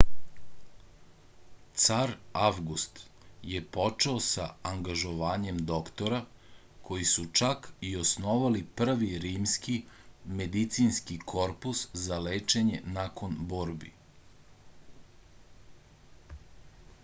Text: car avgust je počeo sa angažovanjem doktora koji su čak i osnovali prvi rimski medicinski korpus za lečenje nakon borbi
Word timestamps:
car 1.81 2.13
avgust 2.45 3.01
je 3.49 3.59
počeo 3.75 4.13
sa 4.27 4.45
angažovanjem 4.69 5.59
doktora 5.73 6.21
koji 6.89 7.05
su 7.11 7.27
čak 7.41 7.69
i 7.91 7.93
osnovali 8.05 8.63
prvi 8.81 9.11
rimski 9.27 9.77
medicinski 10.41 11.19
korpus 11.35 11.85
za 12.07 12.19
lečenje 12.31 12.81
nakon 12.97 13.37
borbi 13.55 13.95